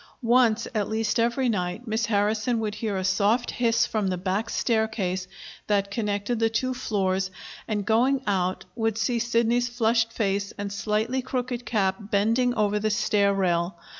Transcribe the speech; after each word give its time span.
Once 0.23 0.67
at 0.73 0.89
least 0.89 1.19
every 1.19 1.47
night, 1.47 1.85
Miss 1.87 2.07
Harrison 2.07 2.57
would 2.59 2.73
hear 2.73 2.97
a 2.97 3.03
soft 3.03 3.51
hiss 3.51 3.85
from 3.85 4.07
the 4.07 4.17
back 4.17 4.49
staircase 4.49 5.27
that 5.67 5.91
connected 5.91 6.39
the 6.39 6.49
two 6.49 6.73
floors, 6.73 7.29
and, 7.67 7.85
going 7.85 8.23
out, 8.25 8.65
would 8.75 8.97
see 8.97 9.19
Sidney's 9.19 9.69
flushed 9.69 10.11
face 10.11 10.53
and 10.57 10.73
slightly 10.73 11.21
crooked 11.21 11.67
cap 11.67 11.97
bending 11.99 12.55
over 12.55 12.79
the 12.79 12.89
stair 12.89 13.31
rail. 13.31 13.77